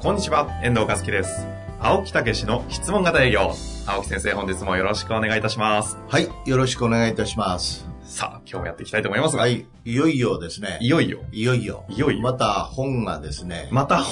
[0.00, 1.44] こんにちは、遠藤和樹です。
[1.80, 3.52] 青木武の質問型営業。
[3.84, 5.98] 青木先生、本日もよろしくお願いいたします。
[6.06, 7.84] はい、よろしくお願いいたします。
[8.04, 10.78] さあ、今日もやっていきたいと思いますが、、はいい、いよいよですね。
[10.80, 11.84] いよいよ、いよいよ。
[11.88, 13.68] いよいよまた本がですね。
[13.72, 14.04] また、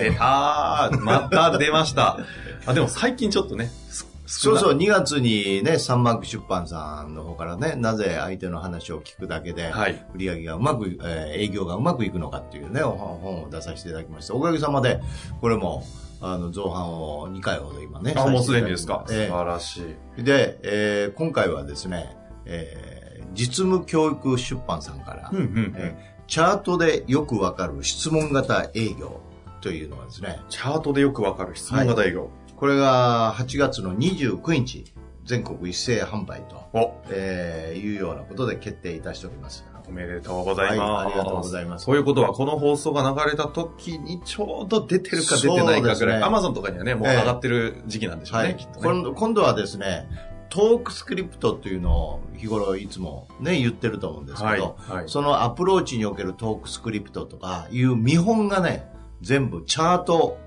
[0.00, 2.18] え出たーまた出ました。
[2.66, 4.76] あ、でも最近ちょっとね、すそうそう、う。
[4.76, 10.04] 2月にね、サンマーク出版さんの方からね、なぜ相手の話を聞くだけで、はい。
[10.14, 14.34] 売り上げがうまく、えー営業がうまくいくのかっていうね、本本を出させていただきました。
[14.34, 15.00] おかげさまで、
[15.40, 15.82] これも、
[16.20, 18.12] あの、造版を2回ほど今ね。
[18.16, 19.04] あ、もうすでにですか？
[19.06, 19.82] 素え晴らしい。
[20.18, 22.98] えで、えー今回はですね、えー
[23.34, 29.20] 実務教育出版さんから、うんうんチャートでよくわかる質問型営業
[29.62, 32.28] というのはですね、チャートでよくわかる質問型営業。
[32.58, 34.84] これが8月の29日、
[35.24, 39.64] 全国一斉販売と、お、えーいうようなことで決定いたしております。
[39.88, 40.80] おめでとうございます。
[40.80, 48.80] はいありがとうございますそういうことは、この放送が流れた時にちょうど出てるか出てないかぐらい、ねアマゾンとかにはね、もう上がってる時期なんでしょうね、はいきっとね。
[48.82, 49.14] 今度。
[49.14, 50.08] 今度はですね、
[50.48, 60.38] トークスクリプトというのを日頃いつもね、言ってると思うんですけど、はいはいそのアプローチにおけるトークスクリプトとかいう見本がね、全部チャート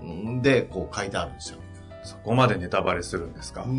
[0.41, 1.59] でこう書いてあるんですよ。
[2.03, 3.65] そこまでネタバレするんですか？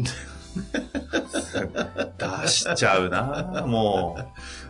[2.42, 4.24] 出しちゃうなもう。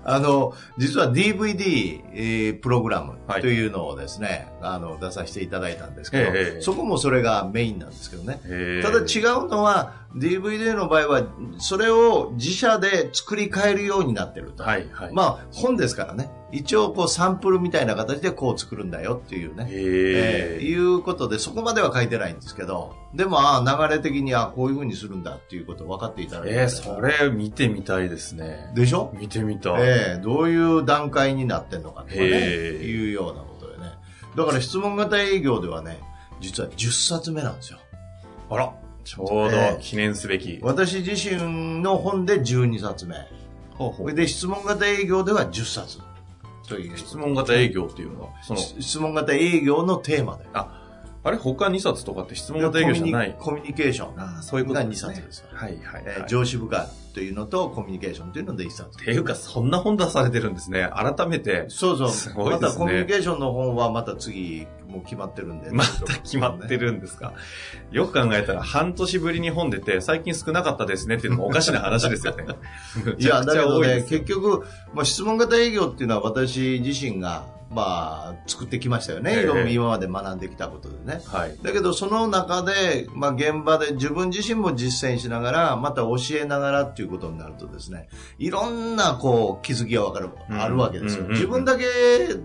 [0.04, 8.40] あの、実は DVD、えープログラムはいというのをですね、あの、出させていただいたんですけど、ええそこもそれがメインなんですけどね。
[8.44, 11.22] へーただ違うのは、DVD の場合は、
[11.58, 14.62] それを自社で作り変えるようになってると。
[14.64, 15.12] はいはい。
[15.12, 16.30] まあ、本ですからね。
[16.52, 19.66] 一応、こう、サンプルみたいな形でこう作るんだよっていうね。
[19.70, 26.54] えへーいうことで、そこまでは書いてないんですけど、でも、ああ、流れ的に、あこういう風にするんだっていうことを分かっていただいて。
[26.54, 28.70] えー、それ見てみたいですね。
[28.74, 29.12] でしょ？
[29.18, 29.82] 見てみたい。
[29.82, 33.92] ええどういう段階になってんのかとかね、へえいうようなことでね。
[34.36, 36.00] だから質問型営業ではね、
[36.40, 37.78] 実は10冊目なんですよ。
[38.50, 38.72] あら、
[39.04, 40.58] ちょうど記念すべき。
[40.62, 43.16] 私自身の本で12冊目。
[43.74, 45.98] ほうほそれで質問型営業では10冊。
[46.68, 46.96] という。
[46.96, 50.44] 質問型営業っていうのは、その、質問型営業のテーマで。
[50.52, 50.81] あ、
[51.24, 54.20] あれ他2冊とかって質問型営業じゃないコミュニケーション。
[54.20, 55.48] あそういうことが2ですね冊ですよ。
[55.52, 56.02] はいはい、はい。
[56.06, 58.98] えー上司部下というのとコミュニケーションというので1冊。
[59.02, 60.90] っていうか、そんな本出されてるんですね。
[60.94, 61.66] 改めて。
[61.68, 62.10] そうそう。
[62.10, 65.70] すごいですねまたコミュニケーションの本はまた次、もう決まってるんで。
[65.70, 67.34] また決まってるんですか。
[67.90, 72.44] よく考えたら、半年ぶりに本出て、最近少なかったですねっていうのもおかしな話ですよね。
[73.04, 77.44] む いや、 だけどね、結局、まあ、質問型営業っていうのは私自身が、
[77.74, 79.32] まあ、作ってきましたよね。
[79.34, 81.20] ええいろいろ今まで学んできたことでね。
[81.26, 81.56] はい。
[81.62, 91.30] だけど、その中で、まあ、現場で自分自身も実践しながら、また教えながらっていうことになるとですね、いろんな、こう、気づきがわかる、うんあるわけですようん。
[91.32, 91.84] 自分だけ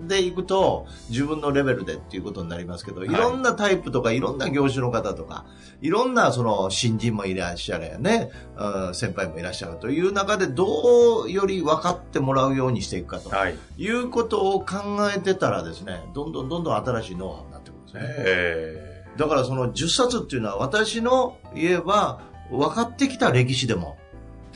[0.07, 5.45] で行くと、自分のレベルでっていうことになりますけど、いろんなタイプとか、いろんな業種の方とか、
[5.81, 13.57] いろんな、その、新人もいらっしゃるよね、うん先輩もいらっしゃるという中で、どうより分かってもらうようにしていくかとはい。
[13.77, 18.01] いうことを考えてたらですね、どんどんどんどん新しいノウハウになってくるんですね。
[18.03, 23.97] えだからその10冊っていうのは私の言えば分かってきた歴史でも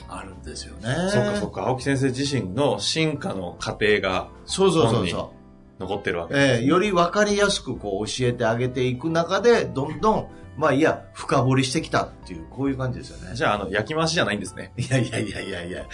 [0.08, 0.88] あるんですよね。
[0.88, 1.68] ー、そうかそうか。
[1.68, 5.34] 青木先生自身の進化の過程がそうそうそうそ
[5.80, 6.28] 残ってるわう。
[6.28, 13.36] けです、えーより分かりやすくこう教えてあげていく中で、どんどん、まあいや、深掘りしてきたっていう、こういう感じですよね。
[13.36, 14.74] じゃあ、あの、焼き増しじゃないんですね。
[14.78, 15.86] いやいやいやいやいや。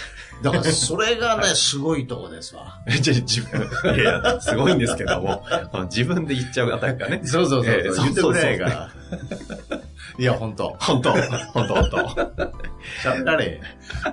[0.42, 2.82] だからそれがね、 すごいとこですわ。
[2.88, 3.62] え、じゃあ自分、
[3.96, 5.44] いやいや、すごいんですけども、
[5.84, 7.22] 自分で言っちゃうあたりがね。
[7.24, 7.74] そうそうそう。
[7.74, 8.92] えー言ってくれないから。
[10.20, 12.52] いや、本当本当本当本当
[13.02, 13.62] しゃべられ。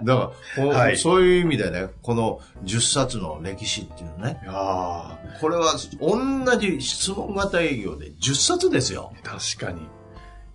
[0.02, 9.12] だから、はいそういう意味でね、この10冊の歴史っていうのね、いやこれは同じ質問型営業で10冊ですよ。
[9.22, 9.80] ー確かに。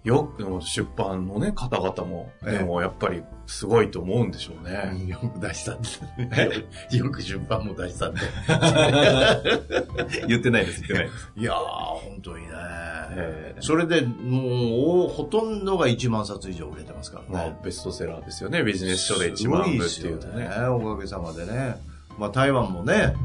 [0.04, 5.06] よく、出版のね、方々も、ええでもやっぱりすごいと思うんでしょうね。
[5.07, 6.98] よく出したんで。
[6.98, 8.22] よく順番も出したんで。
[10.28, 11.31] 言ってないです、言ってないです。
[11.36, 12.50] いやー、本当にね。
[13.12, 18.63] ええそれで、もう、ほとんどが1万冊以上売れてますからまあね。、ベストセラーですよね。
[18.63, 20.68] ビジネス書で1万部っていうとすごいですよね。
[20.68, 21.75] おかげさまでね。
[22.18, 23.16] まあ、台湾もね、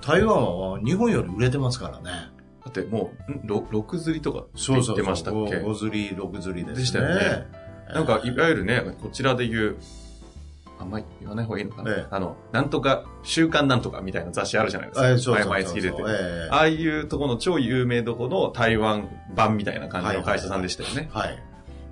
[0.00, 2.33] 台湾は日本より売れてますからね。
[2.80, 4.96] ってもう、んろ6釣りとかそうそうそう。
[4.96, 6.80] 言ってましたっけ？5釣り、6釣りですね。
[6.80, 7.46] でしたよね
[7.92, 9.76] なんか、いわゆるね、こちらで言う、
[10.78, 15.08] あんまり言わない方がいいのかな、ええあの、なんとか、週刊なんとかみたいな雑誌あるじゃないですか。
[15.08, 16.04] ええそうそうそう毎毎月出てる。
[16.08, 21.08] ええああいうとこの超有名どこの台湾版みたいな感じの会社さんでしたよね。
[21.12, 21.38] はい。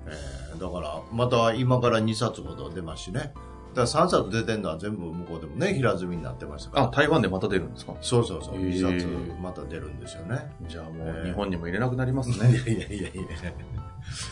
[0.07, 3.33] えーだから、また今から2冊ほど出ますしね。
[3.73, 6.83] だから3冊出てるのは全部向こうでもね、平積みになってましたから。
[6.85, 7.93] あ、台湾でまた出るんですか？
[8.01, 8.55] そうそうそう。
[8.55, 9.07] へー2冊
[9.41, 10.51] また出るんですよね。
[10.67, 12.57] じゃあもええう日本にも入れなくなります いやね。
[12.57, 13.23] いやいやいや。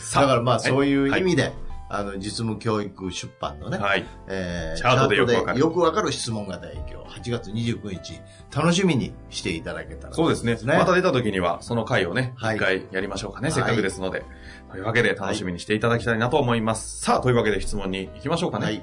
[0.00, 1.52] さだからまあはいそういう意味で、
[1.88, 4.06] あの、実務教育出版のね、はい。
[4.28, 8.20] えーチャートでよくわかるよくわかる質問型営業、8月29日、
[8.54, 10.56] 楽しみにしていただけたらとそうですね。
[10.64, 13.46] また出た時には、その回をね、一、はい回やりましょうかね。
[13.46, 14.24] はいせっかくですので。
[14.70, 17.02] というわけで、楽しみにしていただきたいなと思います。
[17.02, 18.64] さあ、というわけで質問に行きましょうかね。
[18.64, 18.82] はい。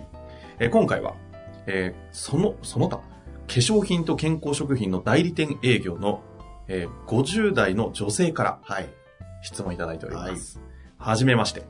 [0.59, 1.15] えー今回は、
[1.67, 3.03] えーその、その他、化
[3.47, 6.21] 粧品と健康食品の代理店営業の、
[6.67, 8.89] えー50代の女性からはい。
[9.41, 10.59] 質問いただいております。
[10.97, 11.63] はじめまして。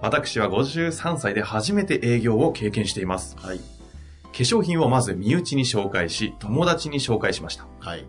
[0.00, 3.36] 私は53歳で初めて営業を経験しています。
[3.38, 3.58] はい。
[3.58, 3.64] 化
[4.32, 7.66] 粧品をまず身内に紹介し、友達に紹介しました。
[7.80, 8.04] はい。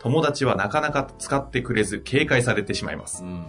[0.00, 3.22] 友達はなかなか使ってくれず警戒されてしまいます。
[3.22, 3.44] うん。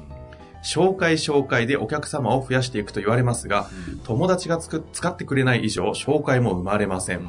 [0.64, 3.70] 紹介紹介でお客様を増やしていくと言われますが、
[4.06, 7.28] 友達がつく使ってくれない以上、紹介も生まれません。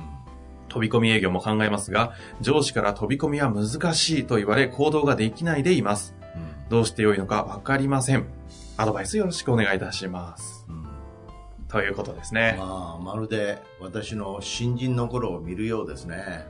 [0.68, 6.14] 飛び込み営業も考えますが、上司から飛び込みは難しいと言われ行動ができないでいます。
[6.68, 8.26] どうしてよいのかわかりません。
[8.76, 10.66] アドバイスよろしくお願いいたします。
[10.68, 10.84] うん
[11.74, 12.54] ということですね。
[12.56, 16.46] まあ、まるで私の新人の頃を見るようですね。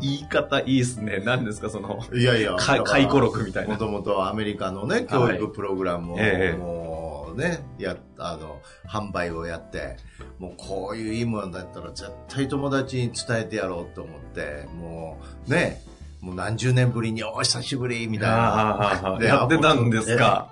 [0.00, 1.22] 言い方いいですね。
[1.24, 9.96] 何ですか、その、いやいや、か回顧録みたいなもともとアメリカのね、教育プログラムを、ええもうね、や、あの、販売をやって、
[10.38, 15.82] もうこういういいものだったら絶対友達に伝えてやろうと思って、もうね、
[16.20, 19.18] もう何十年ぶりに、お久しぶりみたいな。
[19.22, 20.50] やってたんですか？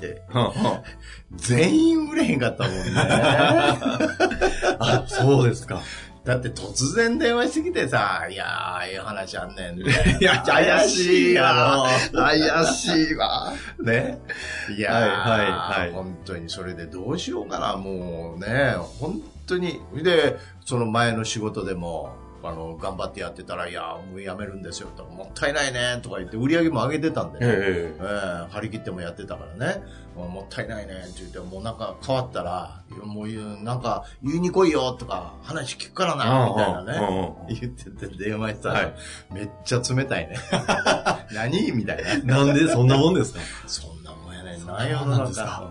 [0.00, 0.50] でうんうん
[1.36, 2.80] 全員売れへんかったもんね。
[4.78, 5.80] あ、そうですか。
[6.24, 9.78] だって突然電話してきてさ、いやー、ああいう話あんねん。
[9.78, 9.82] い
[10.20, 13.52] いや怪しいわ怪しいわ。
[13.82, 14.20] ね。
[14.76, 15.50] いやー、はいはい
[15.80, 19.80] はい本当にそれでどうしようかな、もうね、本当に。
[19.94, 25.04] で、その前の仕事でも、あの、頑張ってやってたら、いやー、もうやめるんですよ、と。
[25.04, 27.46] もったいないね、とか言って、売り上げも上げてたんで、ね。
[27.48, 29.82] ええー張り切ってもやってたからね、
[30.16, 33.28] もったいないねって言って、もうなんか変わったら、もう
[33.62, 38.94] なんか言いに来いよとか、話聞くからな、みたいなね、言ってて電話したら、はい
[39.32, 40.36] めっちゃ冷たいね。
[41.34, 41.72] 何？
[41.72, 42.44] みたいな。
[42.44, 42.66] なんで？
[42.68, 43.40] そんなもんですか？
[43.66, 45.18] そんなもんやねんそな、世うの中。
[45.18, 45.70] なんですか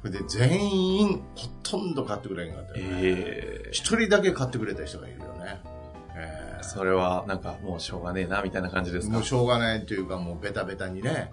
[0.00, 2.90] それで全員、ほとんど買ってくれへんかったよね。
[3.00, 5.60] ええ一人だけ買ってくれた人がいるよね。
[6.58, 9.14] えーそれは、なんか、もうしょうがねえな、みたいな感じですか？
[9.14, 11.32] もうしょうがないというか、もうベタベタにね。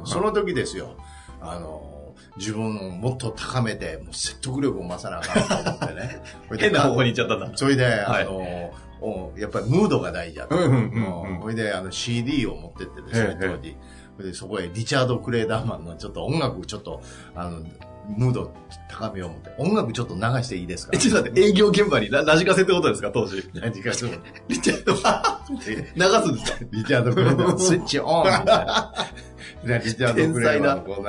[0.00, 0.96] うんその時ですよ。
[1.40, 6.22] あの、自分をもっと高めて、もう説得力を増さなあかんと思ってね。
[6.58, 7.56] 変な方向に行っちゃったんだ。
[7.56, 7.90] それで、は
[8.20, 10.56] いあの、おやっぱりムードが大事だと。
[10.56, 13.76] うんうんうんうんそれで、あの、CD を持ってってですね、ええ当時。
[14.16, 17.02] それで、そこへリチャード・クレーダーマンのちょっと音楽ちょっと、
[17.34, 17.60] あの、
[18.08, 18.52] ムード
[18.88, 20.92] 高めよう思って、音楽ちょっと流していいですか？
[20.94, 23.42] え、ちょっと待って、営業現場にララジカセってことですか、当時。
[23.54, 24.18] 何かする
[24.48, 24.98] リチャード、流
[26.26, 28.24] すんですかリチャード・クレーン、スイッチオン。
[28.24, 28.92] みたいな。
[29.64, 30.62] でリチャード・クレーン。
[30.62, 31.02] のこう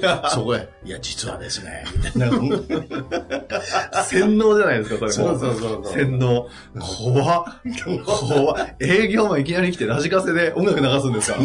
[0.00, 4.02] なそこへ、いや、実はですね、みたいな。
[4.02, 5.92] 洗脳じゃないですか、それそうそうそうそう。
[5.92, 6.48] 洗脳。
[6.78, 7.62] 怖っ。
[8.04, 8.76] 怖っ。
[8.80, 11.38] 営業マンいきなり来てラジカセで音楽流すんですか？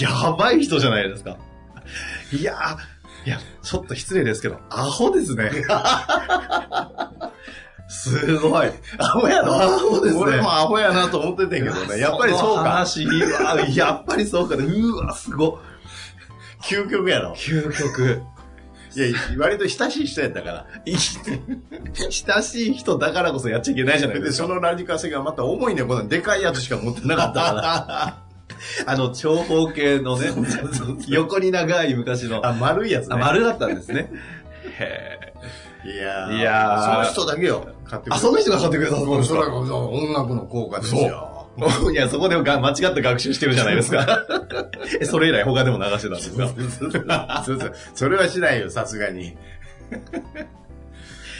[0.00, 1.36] やばい人じゃないですか。
[2.32, 2.76] いやー、
[3.26, 5.50] いや、ちょっと失礼ですけど、アホですね。
[7.88, 8.70] すごい。
[8.98, 9.54] アホやろ？
[9.54, 11.98] アホですね俺もアホやなと思ってたけどね。
[11.98, 12.62] やっぱりそうか。
[12.70, 13.04] 話。
[13.76, 14.54] やっぱりそうか。
[14.54, 15.52] うわ、すごい。
[16.62, 17.34] 究極やろ？
[17.34, 18.22] 究極。
[18.94, 19.06] いや、
[19.38, 20.66] 割と親しい人やったから。
[20.84, 24.46] い親しい人だからこそやっちゃいけないじゃないでで、すか。
[24.48, 28.18] そのラジカセがまた重いね、このでかいやつしか持ってなかったか
[28.86, 30.28] あの、長方形のね、
[31.08, 32.40] 横に長い昔の。
[32.40, 32.50] ら。
[32.50, 33.14] あ、丸いやつね。
[33.14, 34.10] あ、丸だったんですね。
[34.78, 35.32] へ
[35.82, 37.66] いやーいやーその人だけよ。
[37.84, 41.40] 買ってくれあ、その人が買ってくれたんですそれは音楽の効果ですよ。
[41.58, 44.24] か いや、そこでが間違った学習してるじゃないですか。
[45.00, 49.36] え、 それ以来他でも流してたんですかそうそうそれはしないよ、さすがに。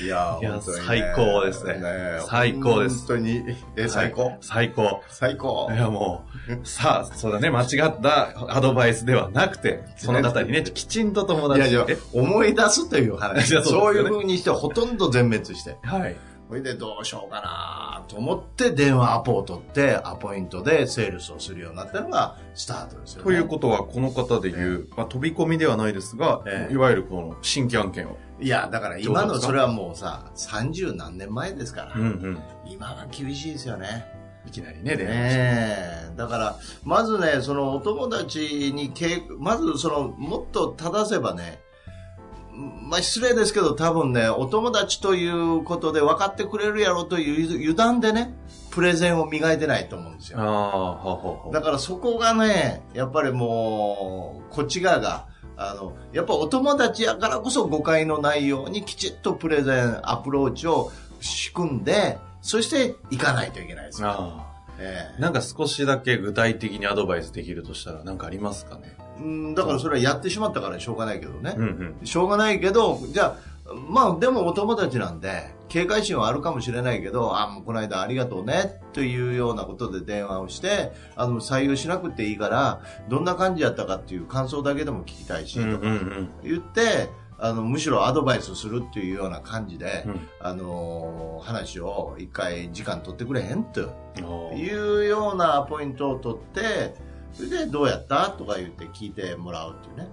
[0.03, 1.81] いやーいや最高ですね
[2.27, 3.43] 最高です本当に。
[3.77, 5.03] え、最高、最高。
[5.09, 5.77] 最高い。
[5.77, 13.31] や、もう、さあ、そうだね、間違ったアドバイスではなくて、その方にね、きちんと友達いやいやえ、思い出すという話。
[13.31, 15.77] そうですよねそういう風にしてほとんど全滅して。
[15.83, 16.17] はい。
[16.49, 23.25] ほいでどうしようかなと思って電話アポを取ってアポイントでセールスをするようになったのがスタートですよね。
[23.25, 28.19] ということは、この方で言う、まあ、飛び込みではないですが、ええいわゆるこの新規案件を。
[28.41, 32.39] いや、だから今のそれはもうさ、30何年前ですから、うんうん。
[32.67, 34.07] 今は厳しいですよね。
[34.47, 41.61] いきなりね、ねえだから、まずね、そのお友達にけ、まずその、もっと正せばね、
[42.89, 48.35] まあ失礼ですけど多分ね、お友達ということで分かってくれるやろという油断でね、
[48.71, 50.41] プレゼンを磨いてないと思うんですよ。
[50.41, 55.27] ああ、はははだからそこがね、やっぱりもう、こっち側が、
[55.63, 60.91] あの、やっぱお友達やからこそ誤解のないようにきちっとプレゼン、アプローチを
[61.21, 64.09] 仕組んで、そして行かないといけないですよ。
[64.09, 64.47] あ
[64.79, 65.21] えあ。
[65.21, 68.97] なんか少しだけ具体的にアドバイスできるとしたら、なんかありますかね？
[69.19, 71.55] えうんだからそれはやってしまったからしょうがないけどね。
[71.57, 72.07] うんうん。
[72.07, 73.37] しょうがないけど、じゃ
[73.67, 87.09] あ、まあでもお友達なんで、警戒心はあるかもしれないけど、あ、もうこの間ありがとうね、というようなことで電話をして、あの、採用しなくていいから、どんな感じやったかっていう感想だけでも聞きたいし、とかん言って、
[87.39, 90.29] あの、むしろアドバイスするっていうような感じで、うん。
[90.41, 93.95] あの話を一回時間取ってくれへんと
[94.53, 94.59] うん。
[94.59, 96.95] いうようなポイントを取って、
[97.33, 98.31] それでどうやった？
[98.31, 100.11] とか言って聞いてもらうっていうね。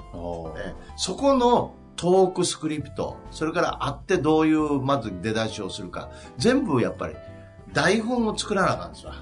[0.96, 7.16] そこのトークスクリプト、それから会ってどういうまず出だしをするか、全部やっぱり
[7.74, 9.16] 台本を作らなあかんですわ。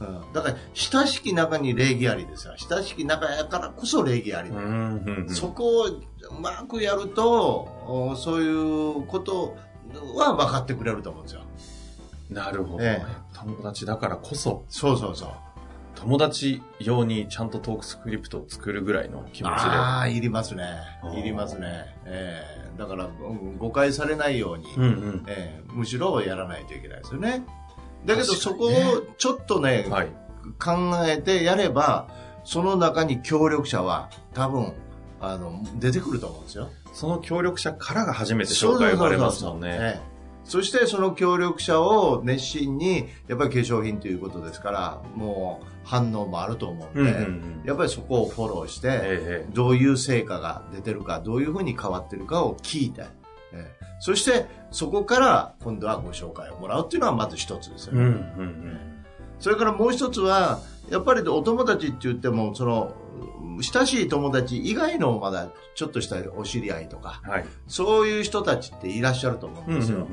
[0.00, 2.54] うん、だから、親しき中に礼儀ありですよ。
[2.58, 5.30] 親しき中やからこそ礼儀ありだ、うんうんうん。
[5.30, 6.00] そこをう
[6.40, 9.56] まくやると、おそういうこと
[10.16, 11.42] は分かってくれると思うんですよ。
[12.30, 15.51] なるほど、ええ友達だからこそ、そうそうそう。
[16.02, 19.70] 友達用にちゃんとトークスクリプトを作るぐらいの気持ちで。
[19.70, 20.64] ああ、いりますね
[21.16, 21.94] いりますね。
[22.04, 24.74] ええだから、うん誤解されないように。
[24.76, 25.24] うんうん。
[25.28, 27.44] ええむしろやらないといけないですよね。
[28.04, 28.70] だけど確そこを
[29.16, 30.08] ちょっとね、はい。
[30.58, 30.72] 考
[31.06, 32.08] えてやれば、
[32.42, 34.72] その中に協力者は多分、
[35.20, 36.68] あの、出てくると思うんですよ。
[36.92, 40.00] その協力者からが初めて紹介生まれますもんね。
[40.44, 47.26] ええそしてその協力者を熱心に、やっぱり化粧品ということですから、もう反応もあると思うんで、うんうんう
[47.62, 47.62] ん。
[47.64, 53.02] やっぱりそこをフォローして、ええどういう成果が出てるか、どういうふうに変わってるかを聞いて、
[53.52, 58.00] ええそしてそこから今度はご紹介をもらうっていうのはまず一つですよね。
[58.00, 58.14] うんうんう
[58.48, 58.80] ん。
[59.38, 60.58] それからもう一つは、
[60.90, 62.94] やっぱりお友達って言っても、その、
[63.60, 67.44] 親しい友達以外のまだちょっとしたお知り合いとか、はい。
[67.68, 70.06] そういう人たちっていらっしゃると思うんですよ。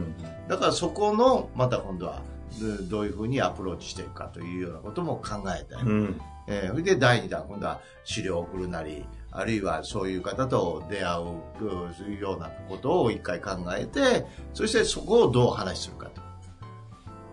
[0.48, 2.22] だからそこの、また今度は、
[2.60, 6.22] どどういうふうにアプローチしていくかというようなことも考えて、うん。
[6.48, 16.22] えーそれで第2弾、今度は資料を送るなり、あるいはそういう方と出会うようなことを一回考えて、そしてそこをどう話するかと。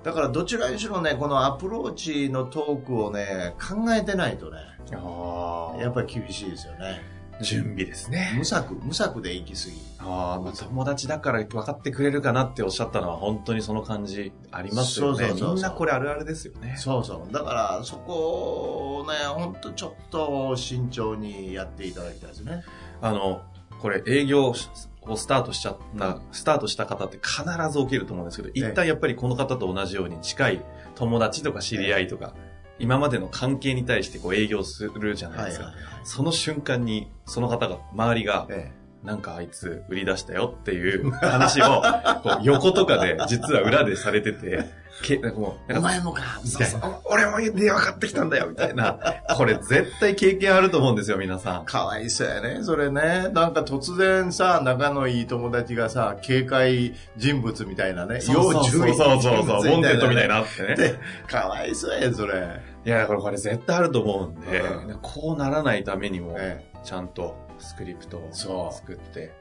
[0.05, 4.59] だからどちらにしろね、このアプローチのトークをね、考えてないとね、
[4.95, 5.83] ああ。
[5.83, 7.17] やっぱり厳しいですよね。
[7.43, 8.35] 準備ですね。
[8.37, 9.77] 無策、無策で行き過ぎ。
[9.99, 15.29] ああ、友達だから分かってくれるかなっておっしゃったのは本当にその感じありますよね。
[15.29, 16.77] そうそうみんなこれあるあるですよね。
[16.79, 17.33] そうそう。
[17.33, 22.63] だからそこをね、ほんとちょっと慎重にやっていただきたいですね。
[23.03, 23.43] あの、
[23.81, 30.65] これ営業をスタートしちゃった、スタートした方って必ず起きると思うんですけど、一旦やっぱりこの方と同じように近い
[30.95, 32.35] 友達とか知り合いとか、
[32.79, 35.73] 今までの関係に対してこう営業するじゃないですか。
[36.05, 38.73] その瞬間に、その方が、周りが、え。
[39.03, 41.81] なんかあいつ売り出したよっていう話を、
[42.25, 44.65] こう横とかで実は裏でされてて、
[45.03, 47.01] けなんかもうお前もかみたいな。
[47.05, 48.99] 俺も電話買ってきたんだよみたいな。
[49.37, 51.65] これ絶対経験あると思うんですよ、皆さん。
[51.65, 53.29] かわいそうやね、それね。
[53.33, 58.21] なんか突然さ、仲のいい友達がさ、警戒人物みたいなね。
[58.21, 60.41] そうそうそうそうそう、人物 wanted みたいな。
[60.41, 60.75] なってね。
[60.77, 60.95] で
[61.29, 62.61] かわいそうや、それ。
[62.85, 69.33] いや、これこれ絶対あると思うんで、うんこうならないためにも、えちゃんとスクリプトを作って。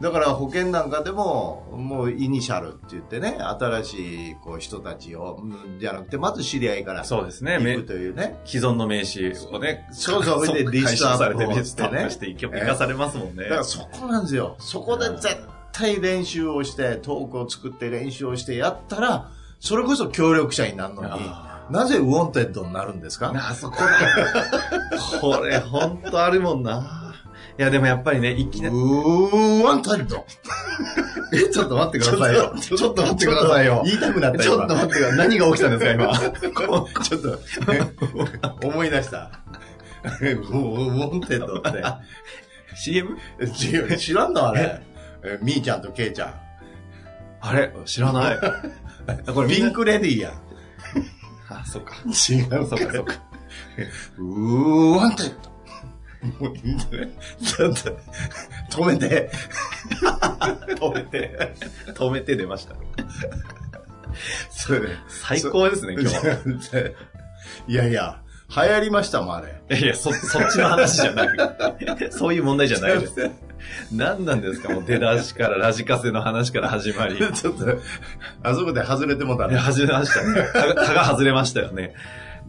[0.00, 7.54] だから保険なんかでも、もうイニシャルって言ってね、新しいこう人たちを、うんじゃなくて、まず知り合いからそうですね。
[7.54, 8.38] 行めくというね。
[8.44, 13.44] 既存の名刺をね、そうそうそれでリストアップ回収されてをリストアップして生かされますもんね。
[13.44, 14.56] だからそこなんですよ。
[14.60, 15.36] そこで絶
[15.72, 23.32] 対練習をして、トークを作って練習をしてやったら、それこそ協力者になるのに、あなぜ wanted になるんですか？
[23.34, 25.20] あそこだ。
[25.20, 26.97] これ、ほんとあるもんな。
[27.58, 30.24] いや、でもやっぱりね、いきなり、 wanted
[31.32, 32.54] え、ちょっと待ってくださいよ。
[32.60, 33.82] ちょっと待ってくださいよ。
[33.84, 35.18] 言いたくなったちょっと待ってください。
[35.18, 36.18] 何が起きたんですか、今？
[37.02, 39.30] ちょっと、思い出した。
[40.04, 41.82] ウォンテッドって。
[42.76, 43.16] CM?
[43.98, 44.80] 知らんのあれ。
[45.24, 46.34] えみーちゃんとけいちゃん。
[47.40, 48.38] あれ知らない。
[49.34, 50.32] これピンクレディーやん。
[51.50, 51.94] あ、そうか。
[52.06, 53.14] 違うそうか、そうか。
[54.18, 55.24] うーわんて。
[56.40, 57.08] もういいんじゃない？
[57.44, 57.98] ちょっと、
[58.82, 59.30] 止めて。
[60.78, 61.52] 止めて、
[61.94, 62.74] 止めて出ました。
[64.50, 66.16] それ最高ですね、今日。
[67.68, 68.20] いやいや、
[68.54, 69.78] 流行りましたもん、あれ。
[69.78, 71.36] いや、そ、そっちの話じゃなく
[72.10, 73.30] そういう問題じゃないです。
[73.92, 77.14] 何なんですかもう出だしから、ラジカセの話から始まり。
[77.16, 77.64] いちょっと、
[78.42, 79.58] あそこで外れてもたや、ね。
[79.60, 80.46] 外れましたね。
[80.74, 81.94] 蚊が外れましたよね。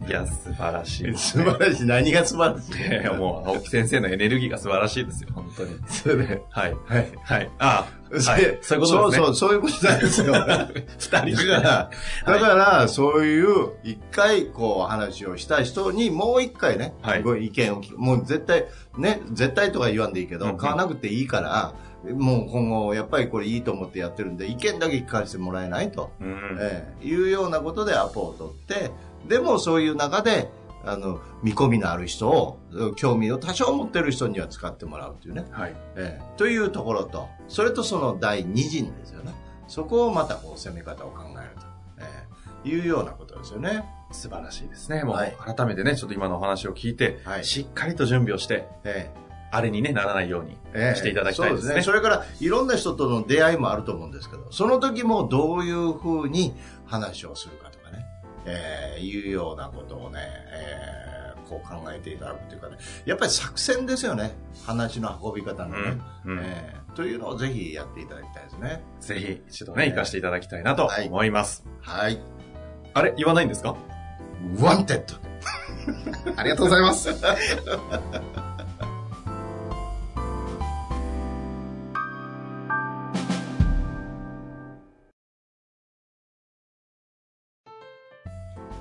[0.08, 1.14] いや、素晴らしい。
[1.18, 1.86] 素晴らしい。
[1.86, 3.02] 何が素晴らしい？
[3.02, 5.76] いやもう、青木先生のエネルギーが素晴らしいですよ、本当に。
[5.88, 6.76] それで、はい。
[6.86, 7.08] はい。
[7.24, 7.50] はい。
[7.60, 8.42] ああ、はい。
[8.42, 9.24] でそういうことですね。
[9.24, 10.34] そうそう、そういうことなんですよ。
[10.98, 11.90] 二人だか
[12.26, 17.98] ら、だから、そういう、一回、こう、話をした人に、もう一回ね、はいご意見を聞く。
[17.98, 18.66] もう絶対、
[18.98, 21.74] ね、絶対とか言わんでいいけど、買わなくていいから、
[22.14, 26.58] もう今後、やっぱりこれいいと思ってやってるんで、意見だけ聞かせてもらえないと、うん。
[26.58, 28.90] ええいうようなことでアポを取って、
[29.28, 30.50] でもそういう中で、
[30.84, 32.60] あの、見込みのある人を、
[32.96, 35.46] 興味を多少持ってる人には使ってもらうというね。
[35.52, 35.76] はい。
[35.96, 39.34] ええというところと、それとその第二陣ですよね。
[39.68, 41.68] そこをまたこう攻め方を考えると、
[42.00, 42.26] え
[42.66, 43.86] えいうようなことですよね。
[44.12, 45.04] 素晴らしいですね。
[45.04, 49.12] もう、はい改めてね、ちょっと今のお話を聞いて、はいしっかりと準備をして、え
[49.52, 51.62] あれにね、ならないようにえええしていただきたいですね。
[51.62, 51.82] そうですね。
[51.84, 56.54] それから、いろんな人との出会いもあると思うんですけど、その時もどういうふうに
[56.86, 58.06] 話をするかとかね、
[58.46, 60.20] ええいうようなことをね、
[60.52, 61.20] ええ
[61.50, 64.32] こう考えていただくというかね、やっぱり作戦ですよね。
[64.66, 65.98] 話の運び方のね。
[66.26, 68.84] うんうんええというのをぜひやっていただきたいですね。
[69.00, 71.64] ぜひ一度ね、活かしていただきたいなと思います。
[71.82, 72.20] はい。
[72.94, 73.14] あれ？
[73.16, 73.76] 言わないんですか？
[74.60, 75.16] ワンテッド。
[76.36, 77.10] ありがとうございます。